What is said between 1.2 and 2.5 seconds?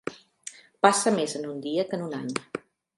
en un dia que en un any.